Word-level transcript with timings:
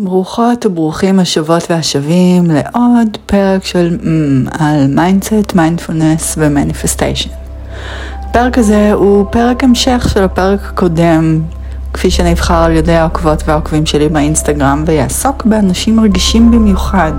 ברוכות 0.00 0.66
וברוכים 0.66 1.18
השבות 1.18 1.70
והשבים 1.70 2.50
לעוד 2.50 3.18
פרק 3.26 3.64
של 3.64 3.98
mm, 4.00 4.56
על 4.58 4.86
mindset, 4.86 5.54
מיינדפולנס 5.54 6.34
ו 6.38 6.44
manifestation. 6.44 7.30
הפרק 8.20 8.58
הזה 8.58 8.92
הוא 8.92 9.26
פרק 9.30 9.64
המשך 9.64 10.06
של 10.14 10.24
הפרק 10.24 10.60
הקודם, 10.64 11.40
כפי 11.92 12.10
שנבחר 12.10 12.54
על 12.54 12.72
ידי 12.72 12.94
העוקבות 12.94 13.42
והעוקבים 13.46 13.86
שלי 13.86 14.08
באינסטגרם, 14.08 14.84
ויעסוק 14.86 15.44
באנשים 15.44 16.00
רגישים 16.00 16.50
במיוחד. 16.50 17.12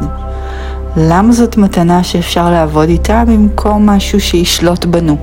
למה 0.98 1.32
זאת 1.32 1.58
מתנה 1.58 2.04
שאפשר 2.04 2.52
לעבוד 2.52 2.90
איתה 2.90 3.24
במקום 3.28 3.86
משהו 3.90 4.22
שישלוט 4.22 4.86
בנו? 4.86 5.18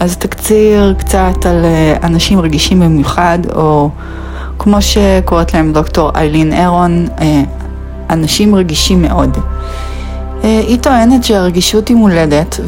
אז 0.00 0.16
תקציר 0.16 0.94
קצת 0.98 1.46
על 1.46 1.64
אה, 1.64 1.96
אנשים 2.02 2.40
רגישים 2.40 2.80
במיוחד, 2.80 3.38
או... 3.54 3.90
כמו 4.58 4.82
שקוראת 4.82 5.54
להם 5.54 5.72
דוקטור 5.72 6.10
איילין 6.14 6.52
אירון, 6.52 7.06
אה, 7.20 7.42
אנשים 8.10 8.54
רגישים 8.54 9.02
מאוד. 9.02 9.38
אה, 10.44 10.60
היא 10.66 10.78
טוענת 10.78 11.24
שהרגישות 11.24 11.88
היא 11.88 11.96
מולדת 11.96 12.60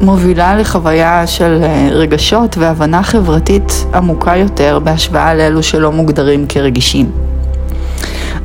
ומובילה 0.00 0.56
לחוויה 0.56 1.26
של 1.26 1.60
אה, 1.62 1.88
רגשות 1.90 2.58
והבנה 2.58 3.02
חברתית 3.02 3.84
עמוקה 3.94 4.36
יותר 4.36 4.78
בהשוואה 4.84 5.34
לאלו 5.34 5.62
שלא 5.62 5.92
מוגדרים 5.92 6.46
כרגישים. 6.48 7.10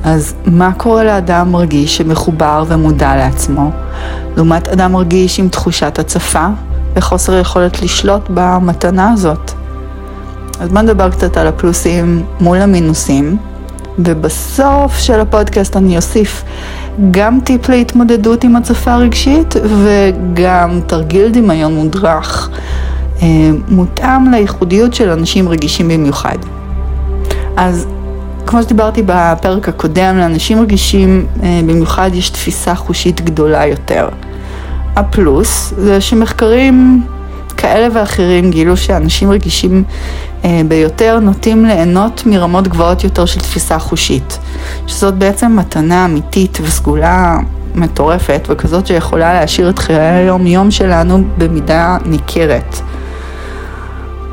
אז 0.04 0.34
מה 0.46 0.72
קורה 0.78 1.04
לאדם 1.04 1.56
רגיש 1.56 1.98
שמחובר 1.98 2.64
ומודע 2.68 3.16
לעצמו, 3.16 3.72
לעומת 4.36 4.68
אדם 4.68 4.96
רגיש 4.96 5.40
עם 5.40 5.50
תחושת 5.50 6.00
הצפה 6.00 6.48
וחוסר 6.94 7.40
יכולת 7.40 7.82
לשלוט 7.82 8.22
במתנה 8.34 9.12
הזאת? 9.12 9.52
אז 10.60 10.70
בוא 10.70 10.82
נדבר 10.82 11.10
קצת 11.10 11.38
על 11.38 11.48
הפלוסים 11.48 12.24
מול 12.40 12.58
המינוסים, 12.58 13.38
ובסוף 14.00 14.98
של 14.98 15.20
הפודקאסט 15.20 15.78
אני 15.78 15.96
אוסיף 15.96 16.44
גם 17.12 17.40
טיפ 17.44 17.70
להתמודדות 17.70 18.44
עם 18.44 18.56
הצפה 18.56 18.96
רגשית 18.96 19.56
וגם 19.64 20.80
תרגיל 20.88 21.30
דמיון 21.30 21.76
מודרך 21.76 22.50
אה, 23.22 23.28
מותאם 23.70 24.32
לייחודיות 24.32 24.94
של 24.94 25.10
אנשים 25.10 25.50
רגישים 25.50 25.88
במיוחד. 25.88 26.38
אז 27.58 27.88
כמו 28.46 28.64
שדיברתי 28.64 29.04
בפרק 29.06 29.70
הקודם, 29.70 30.18
לאנשים 30.18 30.62
רגישים 30.62 31.26
אה, 31.44 31.60
במיוחד 31.64 32.10
יש 32.14 32.30
תפיסה 32.30 32.76
חושית 32.76 33.22
גדולה 33.22 33.66
יותר. 33.66 34.10
הפלוס 34.96 35.74
זה 35.78 36.02
שמחקרים 36.02 37.02
כאלה 37.58 37.88
ואחרים 37.94 38.52
גילו 38.52 38.78
שאנשים 38.78 39.32
רגישים 39.32 39.84
אה, 40.46 40.62
ביותר 40.68 41.20
נוטים 41.20 41.66
ליהנות 41.66 42.24
מרמות 42.26 42.68
גבוהות 42.68 43.04
יותר 43.04 43.26
של 43.26 43.40
תפיסה 43.40 43.80
חושית, 43.80 44.40
שזאת 44.88 45.14
בעצם 45.14 45.56
מתנה 45.56 46.06
אמיתית 46.06 46.58
וסגולה 46.62 47.38
מטורפת 47.76 48.48
וכזאת 48.50 48.88
שיכולה 48.88 49.34
להשאיר 49.34 49.70
את 49.70 49.80
חיי 49.80 50.00
היום-יום 50.00 50.72
שלנו 50.72 51.24
במידה 51.38 51.98
ניכרת. 52.06 52.76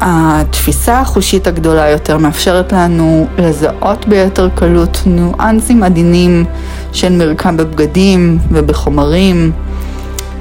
התפיסה 0.01 1.01
החושית 1.01 1.47
הגדולה 1.47 1.91
יותר 1.91 2.19
מאפשרת 2.19 2.73
לנו 2.73 3.27
לזהות 3.39 4.09
ביתר 4.09 4.49
קלות 4.55 5.03
ניואנסים 5.07 5.83
עדינים 5.83 6.45
של 6.93 7.13
מרקם 7.13 7.57
בבגדים 7.57 8.39
ובחומרים, 8.51 9.53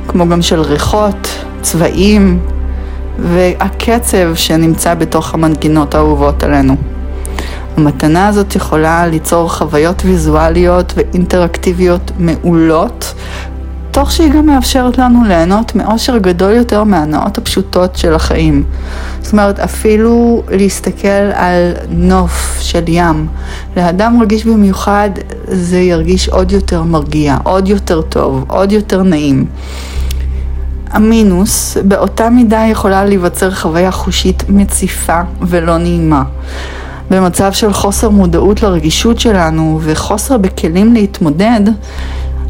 כמו 0.08 0.30
גם 0.30 0.42
של 0.42 0.62
ריחות, 0.62 1.28
צבעים, 1.62 2.40
והקצב 3.20 4.36
שנמצא 4.36 4.94
בתוך 4.94 5.34
המנגינות 5.34 5.96
האהובות 5.96 6.44
עלינו. 6.44 6.76
המתנה 7.78 8.28
הזאת 8.28 8.56
יכולה 8.56 9.08
ליצור 9.08 9.50
חוויות 9.50 10.02
ויזואליות 10.06 10.94
ואינטראקטיביות 10.96 12.12
מעולות, 12.20 13.14
תוך 13.92 14.12
שהיא 14.12 14.32
גם 14.32 14.46
מאפשרת 14.46 14.98
לנו 14.98 15.24
ליהנות 15.28 15.76
מאושר 15.76 16.18
גדול 16.18 16.52
יותר 16.52 16.84
מהנאות 16.84 17.38
הפשוטות 17.38 17.96
של 17.96 18.14
החיים. 18.14 18.64
זאת 19.22 19.32
אומרת, 19.32 19.60
אפילו 19.60 20.44
להסתכל 20.52 21.08
על 21.34 21.74
נוף 21.90 22.58
של 22.62 22.84
ים, 22.88 23.28
לאדם 23.78 24.22
רגיש 24.22 24.46
במיוחד 24.46 25.10
זה 25.48 25.80
ירגיש 25.80 26.30
עוד 26.30 26.52
יותר 26.52 26.84
מרגיע, 26.84 27.38
עוד 27.44 27.68
יותר 27.68 28.02
טוב, 28.02 28.46
עוד 28.48 28.72
יותר 28.72 29.04
נעים. 29.04 29.46
המינוס 30.94 31.78
באותה 31.84 32.30
מידה 32.30 32.62
יכולה 32.72 33.06
להיווצר 33.06 33.52
חוויה 33.52 33.92
חושית 33.92 34.44
מציפה 34.50 35.22
ולא 35.42 35.78
נעימה. 35.78 36.24
במצב 37.10 37.54
של 37.54 37.74
חוסר 37.74 38.10
מודעות 38.10 38.64
לרגישות 38.64 39.20
שלנו 39.20 39.80
וחוסר 39.84 40.38
בכלים 40.38 40.94
להתמודד, 40.94 41.62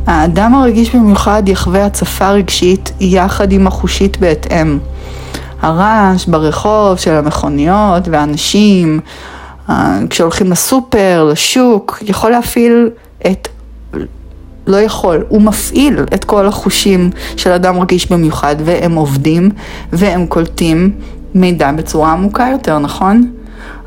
האדם 0.08 0.56
הרגיש 0.56 0.96
במיוחד 0.96 1.44
יחווה 1.50 1.86
הצפה 1.86 2.30
רגשית 2.30 2.92
יחד 3.00 3.52
עם 3.52 3.68
החושית 3.68 4.18
בהתאם. 4.18 4.80
הרעש 5.62 6.26
ברחוב 6.26 6.98
של 6.98 7.14
המכוניות 7.14 8.08
והאנשים, 8.08 9.00
אה, 9.70 10.00
כשהולכים 10.09 10.52
לסופר, 10.52 11.28
לשוק, 11.32 11.98
יכול 12.02 12.32
להפעיל 12.32 12.90
את 13.32 13.48
לא 14.68 14.78
יכול, 14.78 15.25
הוא 15.29 15.41
מפעיל 15.41 16.00
את 16.13 16.24
כל 16.24 16.47
החושים 16.47 17.09
של 17.38 17.51
אדם 17.51 17.79
רגיש 17.79 18.12
במיוחד, 18.12 18.56
והם 18.66 18.96
עובדים, 18.96 19.50
והם 19.94 20.25
קולטים 20.25 20.91
מידע 21.35 21.72
בצורה 21.72 22.12
עמוקה 22.12 22.47
יותר, 22.51 22.79
נכון? 22.79 23.31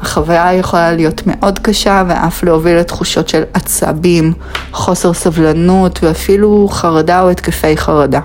החוויה 0.00 0.54
יכולה 0.54 0.92
להיות 0.92 1.22
מאוד 1.26 1.58
קשה 1.58 2.02
ואף 2.08 2.42
להוביל 2.42 2.76
לתחושות 2.76 3.28
של 3.28 3.42
עצבים, 3.54 4.32
חוסר 4.72 5.12
סבלנות 5.12 5.98
ואפילו 6.02 6.68
חרדה 6.70 7.22
או 7.22 7.30
התקפי 7.30 7.76
חרדה. 7.76 8.20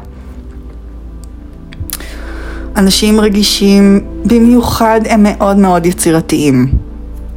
אנשים 2.78 3.19
רגישים 3.19 4.00
במיוחד 4.25 5.01
הם 5.06 5.23
מאוד 5.23 5.57
מאוד 5.57 5.85
יצירתיים. 5.85 6.67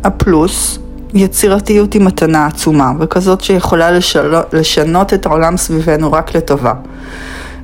הפלוס 0.04 0.78
יצירתיות 1.14 1.92
היא 1.92 2.02
מתנה 2.02 2.46
עצומה, 2.46 2.92
וכזאת 3.00 3.40
שיכולה 3.40 3.90
לשל... 3.90 4.34
לשנות 4.52 5.14
את 5.14 5.26
העולם 5.26 5.56
סביבנו 5.56 6.12
רק 6.12 6.36
לטובה. 6.36 6.72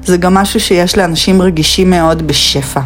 זה 0.05 0.17
גם 0.17 0.35
משהו 0.35 0.61
שיש 0.61 0.99
לאנשים 0.99 1.43
רגישים 1.43 1.91
מאוד 1.91 2.27
בשפע. 2.27 2.81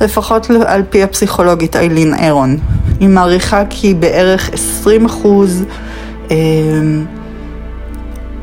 לפחות 0.00 0.50
על 0.66 0.82
פי 0.90 1.02
הפסיכולוגית 1.02 1.76
איילין 1.76 2.14
אירון. 2.14 2.58
היא 3.00 3.08
מעריכה 3.08 3.62
כי 3.70 3.94
בערך 3.94 4.50
20 4.52 5.04
אחוז 5.04 5.64
אה, 6.30 6.36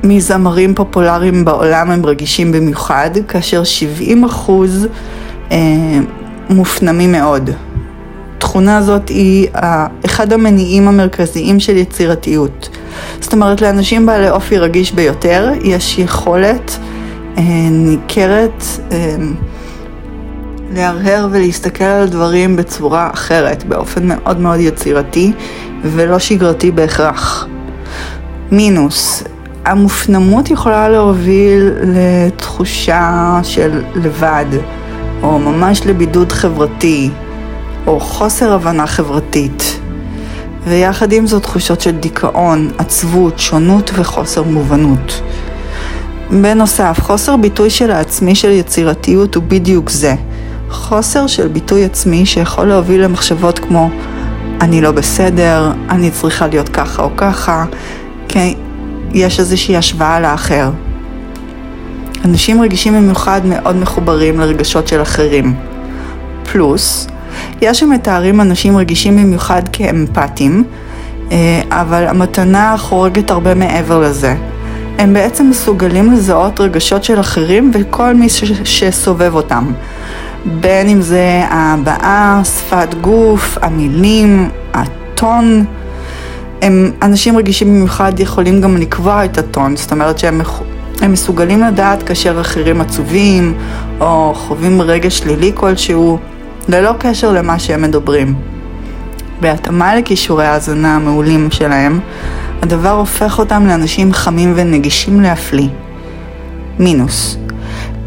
מזמרים 0.04 0.76
פופולריים 0.76 1.46
בעולם 1.46 1.92
הם 1.92 2.06
רגישים 2.06 2.52
במיוחד, 2.52 3.10
כאשר 3.28 3.64
70 3.64 4.24
אחוז 4.24 4.88
אה, 5.52 5.58
מופנמים 6.50 7.12
מאוד. 7.12 7.50
התכונה 8.44 8.78
הזאת 8.78 9.10
היא 9.10 9.48
אחד 10.06 10.34
המניעים 10.34 10.88
המרכזיים 10.88 11.60
של 11.60 11.78
יצירתיות. 11.78 12.70
זאת 13.20 13.34
אומרת, 13.34 13.62
לאנשים 13.62 14.06
בעלי 14.06 14.30
אופי 14.30 14.58
רגיש 14.58 14.92
ביותר, 14.92 15.52
יש 15.64 16.00
יכולת 16.00 16.78
אה, 17.38 17.44
ניכרת 17.72 18.64
אה, 18.92 19.16
להרהר 20.74 21.28
ולהסתכל 21.32 21.84
על 21.84 22.08
דברים 22.08 22.56
בצורה 22.56 23.10
אחרת, 23.14 23.64
באופן 23.64 24.08
מאוד 24.08 24.40
מאוד 24.40 24.60
יצירתי 24.60 25.32
ולא 25.84 26.20
שגרתי 26.20 26.72
בהכרח. 26.72 27.48
מינוס, 28.52 29.24
המופנמות 29.66 30.52
יכולה 30.52 30.90
להוביל 30.90 31.72
לתחושה 31.84 33.40
של 33.44 33.84
לבד, 33.96 34.46
או 35.22 35.40
ממש 35.40 35.82
לבידוד 35.86 36.32
חברתי, 36.32 37.10
או 37.88 38.00
חוסר 38.00 38.54
הבנה 38.54 38.88
חברתית. 38.88 39.80
ויחד 40.68 41.14
עם 41.14 41.28
זאת 41.28 41.44
תחושות 41.44 41.82
של 41.82 41.92
דיכאון, 41.92 42.72
עצבות, 42.78 43.40
שונות 43.40 43.92
וחוסר 43.94 44.44
מובנות. 44.44 45.22
בנוסף, 46.32 47.00
חוסר 47.02 47.38
ביטוי 47.38 47.70
של 47.70 47.92
העצמי 47.92 48.36
של 48.36 48.52
יצירתיות 48.52 49.36
הוא 49.36 49.44
בדיוק 49.48 49.90
זה. 49.90 50.16
חוסר 50.70 51.28
של 51.28 51.48
ביטוי 51.48 51.86
עצמי 51.86 52.26
שיכול 52.26 52.66
להוביל 52.66 53.04
למחשבות 53.04 53.60
כמו 53.60 53.90
אני 54.62 54.82
לא 54.82 54.92
בסדר, 54.92 55.72
אני 55.90 56.12
צריכה 56.12 56.48
להיות 56.48 56.70
ככה 56.70 57.04
או 57.04 57.10
ככה, 57.18 57.66
כי 58.28 58.56
יש 59.14 59.40
איזושהי 59.40 59.78
השוואה 59.78 60.20
לאחר. 60.20 60.70
אנשים 62.26 62.62
רגישים 62.62 62.94
במיוחד 62.94 63.42
מאוד 63.46 63.76
מחוברים 63.76 64.40
לרגשות 64.40 64.88
של 64.88 65.02
אחרים. 65.02 65.56
פלוס, 66.52 67.08
יש 67.62 67.80
שמתארים 67.80 68.42
אנשים 68.42 68.78
רגישים 68.78 69.18
במיוחד 69.18 69.62
כאמפתיים, 69.74 70.64
אה, 71.32 71.62
אבל 71.70 72.08
המתנה 72.08 72.76
חורגת 72.78 73.32
הרבה 73.32 73.54
מעבר 73.54 74.00
לזה. 74.00 74.36
הם 74.98 75.14
בעצם 75.14 75.50
מסוגלים 75.50 76.12
לזהות 76.12 76.60
רגשות 76.60 77.04
של 77.04 77.20
אחרים 77.20 77.72
וכל 77.74 78.14
מי 78.14 78.28
שסובב 78.64 79.36
אותם. 79.36 79.72
בין 80.46 80.90
אם 80.90 81.02
זה 81.02 81.42
ההבעה, 81.50 82.42
שפת 82.44 82.94
גוף, 83.02 83.58
המילים, 83.62 84.50
הטון. 84.74 85.66
הם, 86.62 86.92
אנשים 87.02 87.38
רגישים 87.38 87.68
במיוחד 87.68 88.20
יכולים 88.20 88.62
גם 88.62 88.78
לקבוע 88.78 89.26
את 89.26 89.38
הטון, 89.38 89.76
זאת 89.76 89.92
אומרת 89.92 90.20
שהם 90.20 90.42
הם 91.02 91.12
מסוגלים 91.12 91.62
לדעת 91.62 92.04
כאשר 92.04 92.42
אחרים 92.42 92.82
עצובים 92.82 93.54
או 94.00 94.34
חווים 94.36 94.82
רגש 94.82 95.18
שלילי 95.18 95.52
כלשהו, 95.56 96.18
ללא 96.70 96.92
קשר 97.00 97.32
למה 97.32 97.60
שהם 97.60 97.82
מדברים. 97.82 98.36
בהתאמה 99.42 99.96
לכישורי 99.96 100.46
ההאזנה 100.46 100.96
המעולים 100.96 101.52
שלהם, 101.52 102.00
הדבר 102.62 102.90
הופך 102.92 103.40
אותם 103.40 103.68
לאנשים 103.68 104.14
חמים 104.14 104.54
ונגישים 104.56 105.22
להפליא. 105.22 105.70
מינוס 106.80 107.38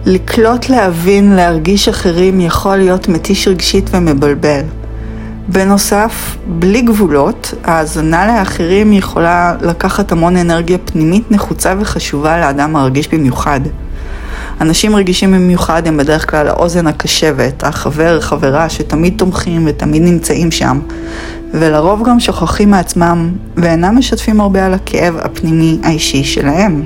לקלוט, 0.07 0.69
להבין, 0.69 1.33
להרגיש 1.33 1.89
אחרים 1.89 2.41
יכול 2.41 2.77
להיות 2.77 3.09
מתיש 3.09 3.49
רגשית 3.49 3.91
ומבלבל. 3.93 4.61
בנוסף, 5.49 6.37
בלי 6.47 6.83
גבולות, 6.83 7.55
ההאזנה 7.65 8.27
לאחרים 8.27 8.93
יכולה 8.93 9.55
לקחת 9.61 10.13
המון 10.13 10.37
אנרגיה 10.37 10.79
פנימית 10.79 11.31
נחוצה 11.31 11.75
וחשובה 11.79 12.41
לאדם 12.41 12.77
הרגיש 12.77 13.09
במיוחד. 13.09 13.61
אנשים 14.61 14.97
רגישים 14.97 15.33
במיוחד 15.33 15.87
הם 15.87 15.97
בדרך 15.97 16.31
כלל 16.31 16.49
האוזן 16.49 16.87
הקשבת, 16.87 17.65
החבר, 17.65 18.21
חברה 18.21 18.69
שתמיד 18.69 19.15
תומכים 19.19 19.65
ותמיד 19.67 20.03
נמצאים 20.03 20.51
שם, 20.51 20.81
ולרוב 21.53 22.09
גם 22.09 22.21
שוכחים 22.21 22.71
מעצמם 22.71 23.33
ואינם 23.57 23.99
משתפים 23.99 24.41
הרבה 24.41 24.67
על 24.67 24.75
הכאב 24.75 25.17
הפנימי 25.17 25.79
האישי 25.83 26.25
שלהם. 26.25 26.83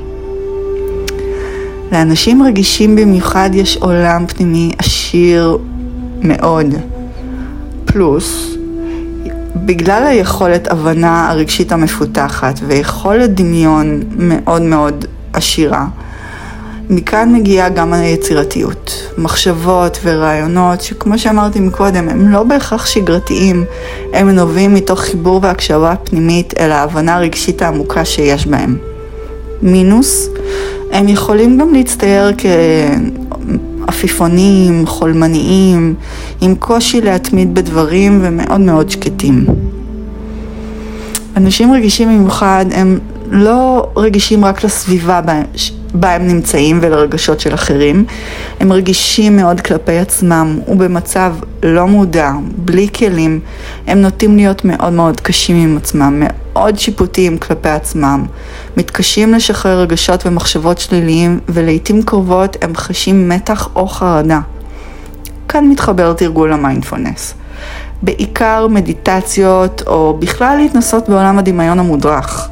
לאנשים 1.93 2.43
רגישים 2.43 2.97
במיוחד 2.97 3.51
יש 3.53 3.77
עולם 3.77 4.27
פנימי 4.27 4.73
עשיר 4.79 5.59
מאוד. 6.23 6.75
פלוס, 7.85 8.57
בגלל 9.57 10.07
היכולת 10.07 10.69
הבנה 10.69 11.31
הרגשית 11.31 11.73
המפותחת 11.73 12.61
ויכולת 12.67 13.35
דמיון 13.35 14.01
מאוד 14.17 14.63
מאוד 14.63 15.05
עשירה, 15.33 15.87
מכאן 16.91 17.33
מגיעה 17.33 17.69
גם 17.69 17.93
היצירתיות. 17.93 19.13
מחשבות 19.19 19.99
ורעיונות 20.05 20.81
שכמו 20.81 21.19
שאמרתי 21.19 21.61
מקודם, 21.61 22.09
הם 22.09 22.29
לא 22.29 22.43
בהכרח 22.43 22.87
שגרתיים, 22.87 23.65
הם 24.13 24.31
נובעים 24.31 24.75
מתוך 24.75 25.01
חיבור 25.01 25.41
והקשבה 25.43 25.95
פנימית 26.05 26.55
אל 26.59 26.73
ההבנה 26.73 27.17
הרגשית 27.17 27.63
העמוקה 27.63 28.05
שיש 28.05 28.47
בהם. 28.47 28.77
מינוס, 29.63 30.29
הם 30.93 31.09
יכולים 31.09 31.59
גם 31.59 31.75
להצטייר 31.75 32.33
עפיפונים, 33.87 34.87
חולמניים, 34.87 35.95
עם 36.41 36.55
קושי 36.55 37.01
להתמיד 37.01 37.55
בדברים 37.55 38.21
ומאוד 38.23 38.61
מאוד 38.61 38.91
שקטים. 38.91 39.45
אנשים 41.37 41.73
רגישים 41.73 42.09
במיוחד 42.09 42.65
הם 42.73 42.99
לא 43.31 43.87
רגישים 43.97 44.45
רק 44.45 44.65
לסביבה 44.65 45.21
בה 45.95 46.15
הם 46.15 46.27
נמצאים 46.27 46.79
ולרגשות 46.83 47.41
של 47.41 47.55
אחרים, 47.55 48.05
הם 48.61 48.73
רגישים 48.73 49.37
מאוד 49.37 49.61
כלפי 49.61 49.99
עצמם 49.99 50.59
ובמצב 50.69 51.35
לא 51.63 51.87
מודע, 51.87 52.33
בלי 52.57 52.89
כלים, 52.95 53.41
הם 53.87 54.01
נוטים 54.01 54.37
להיות 54.37 54.65
מאוד 54.65 54.93
מאוד 54.93 55.21
קשים 55.21 55.57
עם 55.57 55.77
עצמם, 55.77 56.23
מאוד 56.27 56.79
שיפוטיים 56.79 57.39
כלפי 57.39 57.69
עצמם, 57.69 58.25
מתקשים 58.77 59.35
לשחרר 59.35 59.79
רגשות 59.81 60.27
ומחשבות 60.27 60.79
שליליים 60.79 61.41
ולעיתים 61.49 62.03
קרובות 62.03 62.57
הם 62.63 62.77
חשים 62.77 63.29
מתח 63.29 63.69
או 63.77 63.87
חרדה. 63.87 64.41
כאן 65.49 65.65
מתחבר 65.69 66.13
תרגול 66.13 66.53
המיינדפולנס. 66.53 67.35
בעיקר 68.03 68.67
מדיטציות 68.67 69.83
או 69.87 70.17
בכלל 70.21 70.57
להתנסות 70.57 71.09
בעולם 71.09 71.39
הדמיון 71.39 71.79
המודרך. 71.79 72.49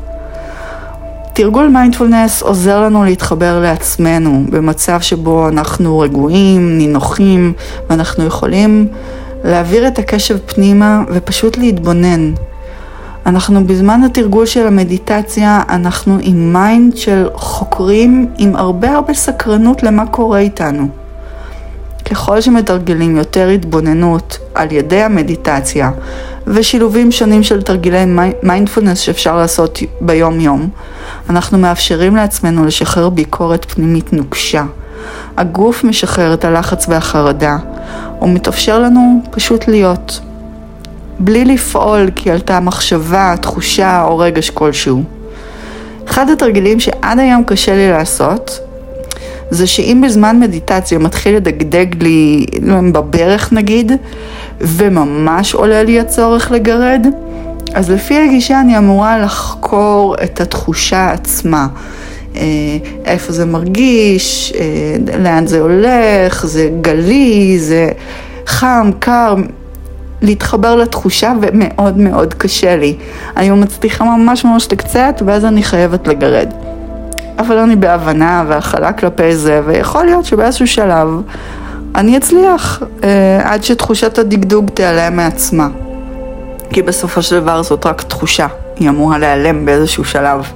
תרגול 1.39 1.69
מיינדפולנס 1.69 2.43
עוזר 2.43 2.81
לנו 2.81 3.05
להתחבר 3.05 3.61
לעצמנו 3.61 4.45
במצב 4.51 5.01
שבו 5.01 5.49
אנחנו 5.49 5.99
רגועים, 5.99 6.79
נינוחים, 6.79 7.53
ואנחנו 7.91 8.25
יכולים 8.25 8.89
להעביר 9.45 9.89
את 9.89 9.99
הקשב 9.99 10.39
פנימה 10.47 11.03
ופשוט 11.11 11.59
להתבונן. 11.59 12.33
אנחנו 13.27 13.67
בזמן 13.67 14.01
התרגול 14.05 14.47
של 14.47 14.67
המדיטציה, 14.67 15.63
אנחנו 15.69 16.19
עם 16.21 16.53
mind 16.53 16.97
של 16.97 17.29
חוקרים 17.35 18.31
עם 18.39 18.57
הרבה 18.57 18.95
הרבה 18.95 19.15
סקרנות 19.15 19.83
למה 19.83 20.07
קורה 20.07 20.39
איתנו. 20.39 20.89
ככל 22.11 22.41
שמתרגלים 22.41 23.17
יותר 23.17 23.49
התבוננות 23.49 24.39
על 24.55 24.73
ידי 24.73 25.03
המדיטציה 25.03 25.91
ושילובים 26.47 27.13
שונים 27.13 27.43
של 27.43 27.63
תרגילי 27.63 28.05
מיינדפולנס 28.43 28.99
שאפשר 28.99 29.37
לעשות 29.37 29.79
ביום 30.01 30.41
יום, 30.41 30.69
אנחנו 31.29 31.59
מאפשרים 31.59 32.17
לעצמנו 32.17 32.65
לשחרר 32.65 33.09
ביקורת 33.09 33.65
פנימית 33.65 34.13
נוקשה. 34.13 34.65
הגוף 35.37 35.85
משחרר 35.85 36.35
את 36.35 36.45
הלחץ 36.45 36.87
והחרדה, 36.89 37.57
ומתאפשר 38.23 38.79
לנו 38.79 39.23
פשוט 39.31 39.69
להיות. 39.69 40.21
בלי 41.19 41.45
לפעול 41.45 42.11
כי 42.17 42.31
עלתה 42.31 42.61
מחשבה, 42.61 43.35
תחושה 43.41 44.03
או 44.03 44.19
רגש 44.19 44.51
כלשהו. 44.51 45.03
אחד 46.09 46.31
התרגילים 46.31 46.81
שעד 46.81 47.19
היום 47.19 47.45
קשה 47.45 47.75
לי 47.77 47.91
לעשות, 47.91 48.61
זה 49.51 49.67
שאם 49.67 50.03
בזמן 50.07 50.41
מדיטציה 50.41 50.99
מתחיל 50.99 51.37
לדגדג 51.37 52.03
לי 52.03 52.47
בברך 52.93 53.53
נגיד, 53.53 53.93
וממש 54.61 55.55
עולה 55.55 55.83
לי 55.83 56.01
הצורך 56.01 56.51
לגרד, 56.51 57.07
אז 57.79 57.91
לפי 57.91 58.19
הגישה 58.19 58.61
אני 58.61 58.79
אמורה 58.79 59.19
לחקור 59.19 60.17
את 60.25 60.41
התחושה 60.41 61.11
עצמה. 61.11 61.67
אה, 62.37 62.43
איפה 63.05 63.33
זה 63.33 63.45
מרגיש, 63.45 64.53
אה, 64.59 65.19
לאן 65.19 65.47
זה 65.47 65.61
הולך, 65.61 66.47
זה 66.47 66.71
גלי, 66.81 67.59
זה 67.59 67.89
חם, 68.47 68.91
קר, 68.99 69.35
להתחבר 70.23 70.77
לתחושה 70.77 71.33
ומאוד 71.41 71.99
מאוד 71.99 72.35
קשה 72.35 72.77
לי. 72.77 72.97
אני 73.37 73.51
מצליחה 73.51 74.05
ממש 74.05 74.45
ממש 74.45 74.69
לקצת 74.73 75.23
ואז 75.27 75.45
אני 75.45 75.63
חייבת 75.63 76.09
לגרד. 76.09 76.53
אבל 77.39 77.59
אני 77.59 77.77
בהבנה 77.77 78.45
והכלה 78.49 78.93
כלפי 78.93 79.37
זה, 79.37 79.61
ויכול 79.67 80.05
להיות 80.05 80.25
שבאיזשהו 80.25 80.67
שלב 80.67 81.09
אני 81.95 82.17
אצליח 82.17 82.83
אה, 83.05 83.41
עד 83.45 83.65
שתחושת 83.65 84.19
הדגדוג 84.19 84.71
תיעלם 84.71 85.17
מעצמה. 85.17 85.69
כי 86.71 86.83
בסופו 86.83 87.23
של 87.23 87.41
דבר 87.41 87.63
זאת 87.63 87.87
רק 87.87 88.03
תחושה, 88.03 88.47
היא 88.77 88.89
אמורה 88.89 89.19
להיעלם 89.19 89.65
באיזשהו 89.65 90.05
שלב. 90.05 90.53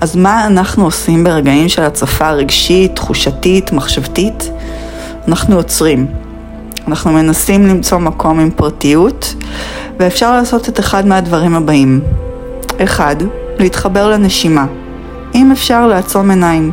אז 0.00 0.16
מה 0.16 0.46
אנחנו 0.46 0.84
עושים 0.84 1.24
ברגעים 1.24 1.68
של 1.68 1.82
הצפה 1.82 2.30
רגשית, 2.30 2.96
תחושתית, 2.96 3.72
מחשבתית? 3.72 4.50
אנחנו 5.28 5.56
עוצרים. 5.56 6.06
אנחנו 6.88 7.12
מנסים 7.12 7.66
למצוא 7.66 7.98
מקום 7.98 8.40
עם 8.40 8.50
פרטיות, 8.50 9.34
ואפשר 9.98 10.32
לעשות 10.36 10.68
את 10.68 10.80
אחד 10.80 11.06
מהדברים 11.06 11.54
הבאים. 11.54 12.00
אחד, 12.84 13.16
להתחבר 13.58 14.08
לנשימה. 14.10 14.66
אם 15.34 15.52
אפשר 15.52 15.86
לעצום 15.86 16.30
עיניים, 16.30 16.72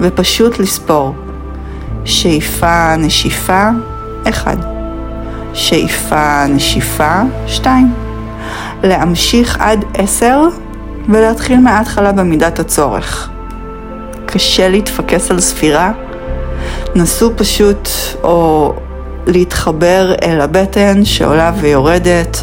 ופשוט 0.00 0.58
לספור. 0.58 1.14
שאיפה, 2.04 2.96
נשיפה, 2.96 3.68
אחד. 4.28 4.77
שאיפה, 5.58 6.46
נשיפה, 6.46 7.20
שתיים. 7.46 7.92
להמשיך 8.82 9.56
עד 9.60 9.84
עשר 9.94 10.42
ולהתחיל 11.08 11.60
מההתחלה 11.60 12.12
במידת 12.12 12.58
הצורך. 12.58 13.30
קשה 14.26 14.68
להתפקס 14.68 15.30
על 15.30 15.40
ספירה? 15.40 15.92
נסו 16.94 17.30
פשוט 17.36 17.88
או 18.22 18.72
להתחבר 19.26 20.14
אל 20.22 20.40
הבטן 20.40 21.04
שעולה 21.04 21.52
ויורדת 21.60 22.42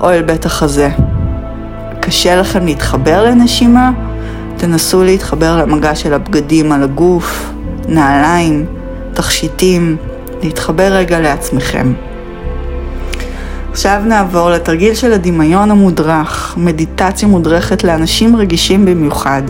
או 0.00 0.10
אל 0.10 0.22
בית 0.22 0.46
החזה. 0.46 0.88
קשה 2.00 2.36
לכם 2.36 2.66
להתחבר 2.66 3.24
לנשימה? 3.24 3.90
תנסו 4.56 5.04
להתחבר 5.04 5.56
למגע 5.56 5.94
של 5.94 6.14
הבגדים 6.14 6.72
על 6.72 6.82
הגוף, 6.82 7.50
נעליים, 7.88 8.66
תכשיטים, 9.14 9.96
להתחבר 10.42 10.92
רגע 10.92 11.20
לעצמכם. 11.20 11.92
עכשיו 13.74 14.02
נעבור 14.06 14.50
לתרגיל 14.50 14.94
של 14.94 15.12
הדמיון 15.12 15.70
המודרך, 15.70 16.54
מדיטציה 16.56 17.28
מודרכת 17.28 17.84
לאנשים 17.84 18.36
רגישים 18.36 18.84
במיוחד. 18.84 19.42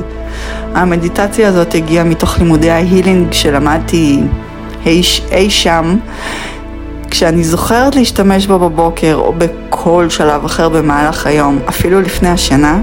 המדיטציה 0.75 1.49
הזאת 1.49 1.75
הגיעה 1.75 2.05
מתוך 2.05 2.39
לימודי 2.39 2.71
ההילינג 2.71 3.33
שלמדתי 3.33 4.21
אי, 4.87 5.03
אי 5.33 5.51
שם, 5.51 5.97
כשאני 7.11 7.45
זוכרת 7.45 7.97
להשתמש 7.97 8.47
בה 8.47 8.59
בבוקר 8.59 9.15
או 9.15 9.35
בכל 9.39 10.07
שלב 10.09 10.45
אחר 10.45 10.69
במהלך 10.69 11.27
היום, 11.27 11.59
אפילו 11.69 12.01
לפני 12.01 12.29
השינה, 12.29 12.81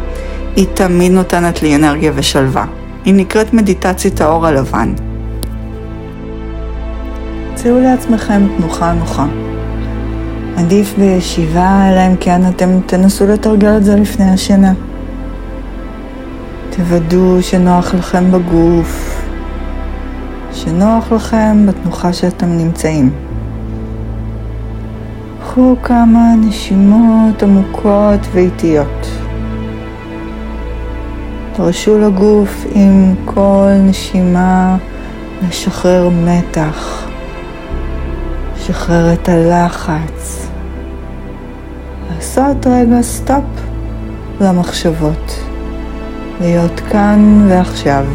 היא 0.56 0.66
תמיד 0.74 1.12
נותנת 1.12 1.64
לי 1.64 1.76
אנרגיה 1.76 2.12
ושלווה. 2.16 2.66
היא 3.06 3.14
נקראת 3.14 3.54
מדיטציית 3.54 4.22
האור 4.22 4.48
הלבן. 4.48 4.94
צאו 7.56 7.80
לעצמכם 7.80 8.48
תנוחה 8.58 8.94
נוחה. 8.94 9.26
עדיף 10.58 10.94
בישיבה, 10.98 11.90
אלא 11.90 12.08
אם 12.08 12.16
כן 12.20 12.42
אתם 12.50 12.80
תנסו 12.86 13.28
לתרגל 13.28 13.78
את 13.78 13.84
זה 13.84 13.96
לפני 13.96 14.30
השינה. 14.30 14.74
תוודאו 16.70 17.42
שנוח 17.42 17.94
לכם 17.94 18.32
בגוף, 18.32 19.22
שנוח 20.54 21.12
לכם 21.12 21.66
בתנוחה 21.68 22.14
שאתם 22.14 22.58
נמצאים. 22.58 23.10
קחו 25.42 25.76
כמה 25.84 26.34
נשימות 26.42 27.44
עמוקות 27.44 28.20
ואיטיות. 28.34 29.08
תרשו 31.54 32.00
לגוף 32.00 32.66
עם 32.76 33.16
כל 33.26 33.70
נשימה 33.80 34.78
לשחרר 35.48 36.10
מתח, 36.10 37.08
לשחרר 38.56 39.14
את 39.14 39.30
הלחץ, 39.30 40.41
לעשות 42.22 42.68
רגע 42.68 43.02
סטופ 43.02 43.44
למחשבות, 44.42 45.40
להיות 46.42 46.80
כאן 46.92 47.46
ועכשיו. 47.50 48.06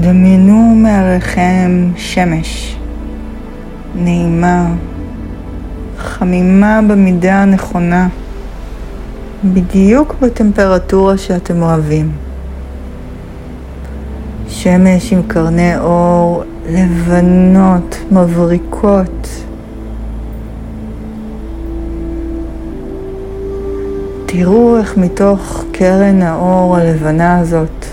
דמיינו 0.00 0.74
מעליכם 0.76 1.90
שמש, 1.96 2.76
נעימה, 3.94 4.66
חמימה 6.06 6.80
במידה 6.88 7.42
הנכונה, 7.42 8.08
בדיוק 9.44 10.14
בטמפרטורה 10.20 11.18
שאתם 11.18 11.62
אוהבים. 11.62 12.10
שמש 14.48 15.12
עם 15.12 15.22
קרני 15.22 15.78
אור 15.78 16.42
לבנות, 16.70 17.96
מבריקות. 18.10 19.28
תראו 24.26 24.78
איך 24.78 24.96
מתוך 24.96 25.64
קרן 25.72 26.22
האור 26.22 26.76
הלבנה 26.76 27.38
הזאת 27.38 27.86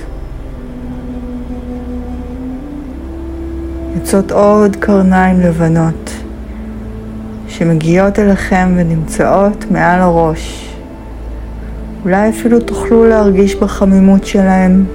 יוצאות 3.96 4.32
עוד 4.32 4.76
קרניים 4.76 5.40
לבנות 5.40 6.03
שמגיעות 7.58 8.20
אליכם 8.20 8.74
ונמצאות 8.76 9.66
מעל 9.72 10.02
הראש. 10.02 10.70
אולי 12.04 12.30
אפילו 12.30 12.60
תוכלו 12.60 13.08
להרגיש 13.08 13.56
בחמימות 13.56 14.26
שלהם. 14.26 14.86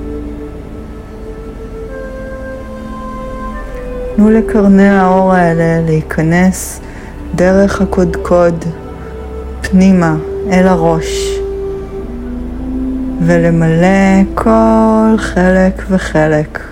תנו 4.16 4.30
לקרני 4.30 4.88
האור 4.88 5.32
האלה 5.32 5.86
להיכנס 5.86 6.80
דרך 7.34 7.80
הקודקוד 7.80 8.64
פנימה 9.60 10.16
אל 10.50 10.66
הראש 10.66 11.38
ולמלא 13.26 14.22
כל 14.34 15.14
חלק 15.16 15.82
וחלק. 15.90 16.67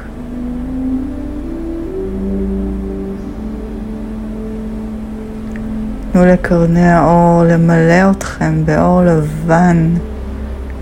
תנו 6.17 6.27
לקרני 6.27 6.89
האור 6.89 7.45
למלא 7.45 8.11
אתכם 8.11 8.65
באור 8.65 9.03
לבן, 9.05 9.95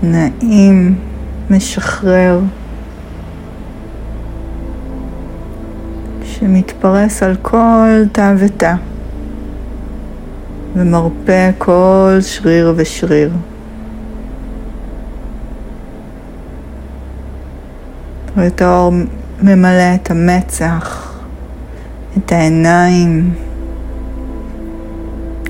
נעים, 0.03 0.95
משחרר, 1.49 2.39
שמתפרס 6.23 7.23
על 7.23 7.35
כל 7.41 8.03
תא 8.11 8.33
ותא 8.37 8.73
ומרפא 10.75 11.51
כל 11.57 12.17
שריר 12.21 12.73
ושריר. 12.75 13.31
ואת 18.35 18.61
האור 18.61 18.93
ממלא 19.41 19.95
את 19.95 20.11
המצח, 20.11 21.13
את 22.17 22.31
העיניים, 22.31 23.44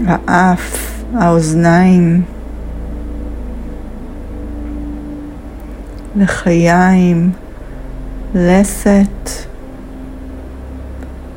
האף, 0.07 0.93
האוזניים, 1.13 2.21
לחיים, 6.15 7.31
לסת. 8.35 9.29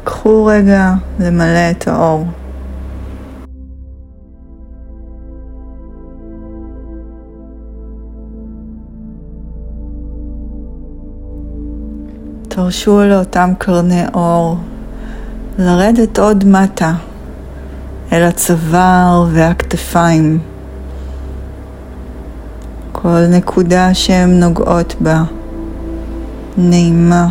קחו 0.05 0.45
רגע 0.45 0.93
למלא 1.21 1.71
את 1.71 1.89
האור. 1.89 2.27
תרשו 12.49 13.01
לאותם 13.05 13.51
קרני 13.59 14.05
אור 14.15 14.57
לרדת 15.59 16.19
עוד 16.19 16.45
מטה 16.45 16.95
אל 18.13 18.23
הצוואר 18.23 19.27
והכתפיים. 19.31 20.39
כל 22.93 23.27
נקודה 23.31 23.95
שהן 23.95 24.41
נוגעות 24.41 24.95
בה 25.01 25.23
נעימה, 26.59 27.29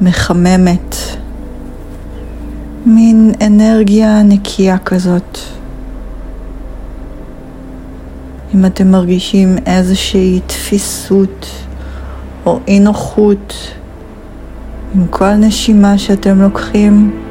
מחממת, 0.00 0.96
מין 2.86 3.32
אנרגיה 3.46 4.22
נקייה 4.22 4.78
כזאת. 4.78 5.38
אם 8.54 8.66
אתם 8.66 8.90
מרגישים 8.90 9.56
איזושהי 9.66 10.40
תפיסות 10.46 11.46
או 12.46 12.60
אי 12.68 12.80
נוחות 12.80 13.54
עם 14.94 15.06
כל 15.06 15.34
נשימה 15.34 15.98
שאתם 15.98 16.42
לוקחים, 16.42 17.25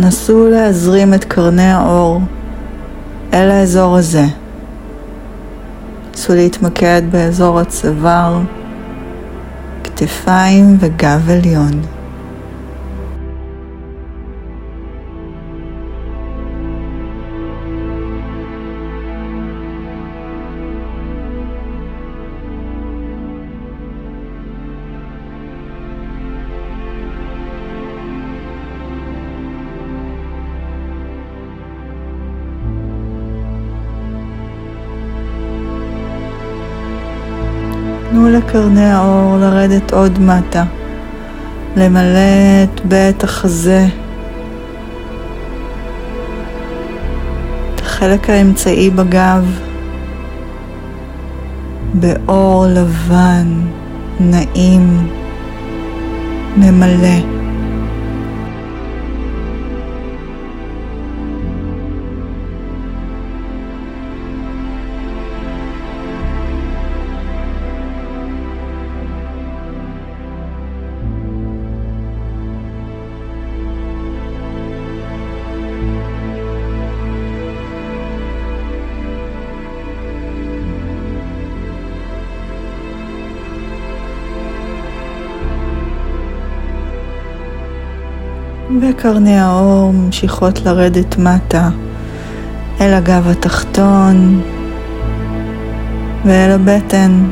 נסו 0.00 0.48
להזרים 0.48 1.14
את 1.14 1.24
קרני 1.24 1.70
האור 1.72 2.20
אל 3.34 3.50
האזור 3.50 3.96
הזה. 3.96 4.24
נסו 6.14 6.34
להתמקד 6.34 7.02
באזור 7.10 7.60
הצוואר, 7.60 8.38
כתפיים 9.84 10.76
וגב 10.80 11.30
עליון. 11.30 11.97
לקרני 38.38 38.90
האור 38.90 39.36
לרדת 39.36 39.92
עוד 39.92 40.18
מטה, 40.18 40.64
למלא 41.76 42.64
את 42.64 42.80
בית 42.84 43.24
החזה, 43.24 43.86
את 47.74 47.80
החלק 47.80 48.30
האמצעי 48.30 48.90
בגב, 48.90 49.60
באור 51.94 52.66
לבן, 52.68 53.60
נעים, 54.20 55.08
ממלא. 56.56 57.37
וקרני 88.98 89.38
האור 89.38 89.92
ממשיכות 89.92 90.60
לרדת 90.60 91.18
מטה 91.18 91.68
אל 92.80 92.94
הגב 92.94 93.28
התחתון, 93.28 94.42
ואל 96.24 96.50
הבטן. 96.50 97.24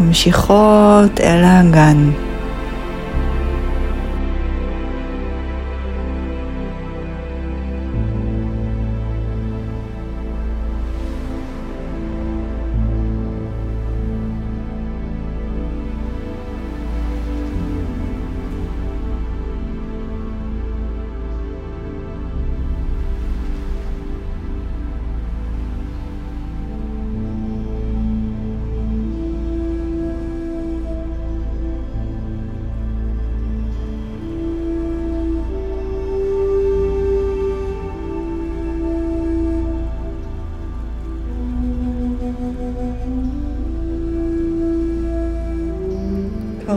ממשיכות 0.00 1.20
אל 1.20 1.44
האגן. 1.44 2.10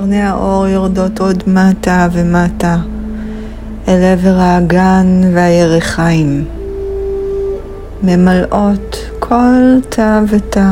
קרני 0.03 0.21
האור 0.21 0.67
יורדות 0.67 1.19
עוד 1.19 1.43
מטה 1.47 2.07
ומטה 2.11 2.77
אל 3.87 4.03
עבר 4.03 4.35
האגן 4.37 5.21
והירחיים, 5.33 6.45
ממלאות 8.03 8.95
כל 9.19 9.79
תא 9.89 10.21
ותא 10.27 10.71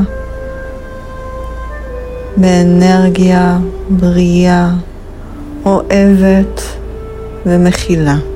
באנרגיה 2.38 3.58
בריאה, 3.90 4.70
אוהבת 5.66 6.62
ומכילה. 7.46 8.31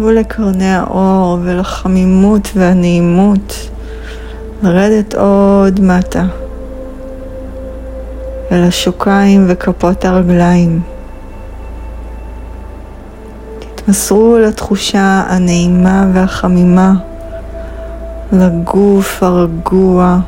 תנו 0.00 0.10
לקרני 0.10 0.74
האור 0.74 1.38
ולחמימות 1.42 2.48
והנעימות 2.54 3.54
לרדת 4.62 5.14
עוד 5.14 5.80
מטה 5.80 6.24
אל 8.52 8.64
השוקיים 8.64 9.44
וכפות 9.48 10.04
הרגליים. 10.04 10.80
תתמסרו 13.58 14.38
לתחושה 14.38 15.22
הנעימה 15.28 16.06
והחמימה, 16.12 16.92
לגוף 18.32 19.22
הרגוע. 19.22 20.18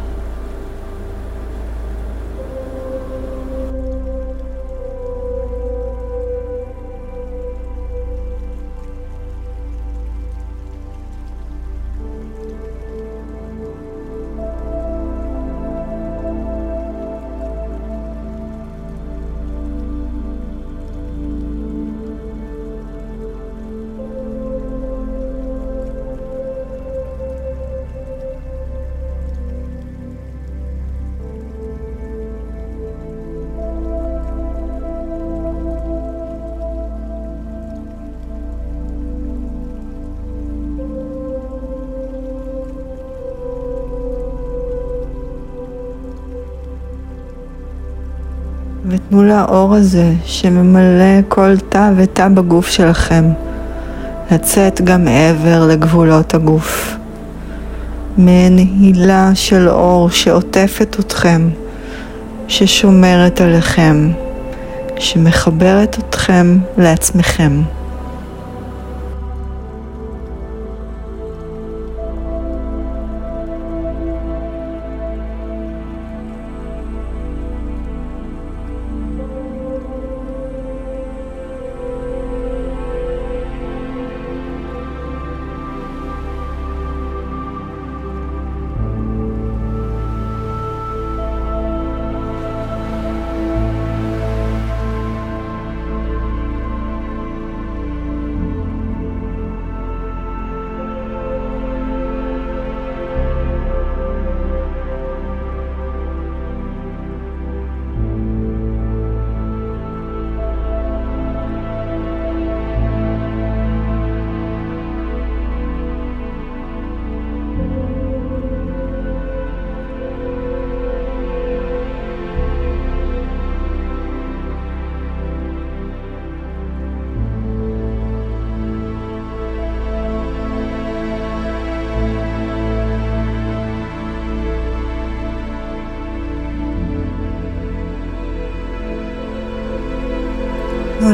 ותנו 49.12 49.24
לאור 49.24 49.74
הזה 49.74 50.12
שממלא 50.24 51.20
כל 51.28 51.56
תא 51.68 51.90
ותא 51.96 52.28
בגוף 52.28 52.68
שלכם 52.68 53.24
לצאת 54.30 54.80
גם 54.80 55.04
מעבר 55.04 55.66
לגבולות 55.66 56.34
הגוף. 56.34 56.96
מעין 58.18 58.58
הילה 58.58 59.30
של 59.34 59.68
אור 59.68 60.10
שעוטפת 60.10 60.96
אתכם, 61.00 61.48
ששומרת 62.48 63.40
עליכם, 63.40 64.10
שמחברת 64.98 65.98
אתכם 65.98 66.58
לעצמכם. 66.78 67.62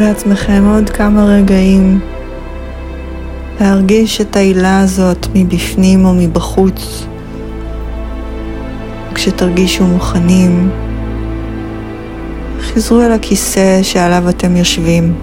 לעצמכם 0.08 0.64
עוד 0.74 0.90
כמה 0.90 1.24
רגעים 1.24 2.00
להרגיש 3.60 4.20
את 4.20 4.36
העילה 4.36 4.80
הזאת 4.80 5.26
מבפנים 5.34 6.04
או 6.04 6.14
מבחוץ. 6.14 7.06
כשתרגישו 9.14 9.84
מוכנים, 9.84 10.70
חזרו 12.60 13.02
אל 13.02 13.12
הכיסא 13.12 13.82
שעליו 13.82 14.28
אתם 14.28 14.56
יושבים. 14.56 15.14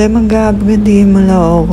למגע 0.00 0.48
הבגדים 0.48 1.16
על 1.16 1.30
האור. 1.30 1.66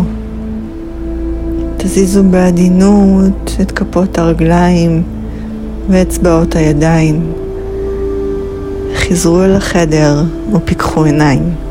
תזיזו 1.77 2.23
בעדינות 2.23 3.55
את 3.61 3.71
כפות 3.71 4.17
הרגליים 4.17 5.03
ואצבעות 5.89 6.55
הידיים. 6.55 7.33
חזרו 8.95 9.43
אל 9.43 9.55
החדר 9.55 10.23
ופיקחו 10.53 11.03
עיניים. 11.03 11.66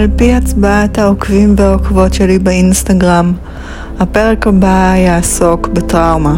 ועל 0.00 0.08
פי 0.16 0.34
הצבעת 0.34 0.98
העוקבים 0.98 1.54
והעוקבות 1.56 2.14
שלי 2.14 2.38
באינסטגרם, 2.38 3.32
הפרק 3.98 4.46
הבא 4.46 4.94
יעסוק 4.96 5.68
בטראומה. 5.68 6.36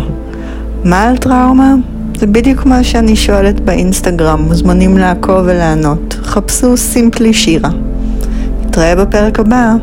מה 0.84 1.02
על 1.02 1.16
טראומה? 1.16 1.74
זה 2.16 2.26
בדיוק 2.26 2.66
מה 2.66 2.84
שאני 2.84 3.16
שואלת 3.16 3.60
באינסטגרם, 3.60 4.42
מוזמנים 4.42 4.98
לעקוב 4.98 5.40
ולענות. 5.44 6.16
חפשו 6.22 6.76
סימפלי 6.76 7.34
שירה. 7.34 7.70
נתראה 8.66 8.96
בפרק 8.96 9.40
הבא. 9.40 9.74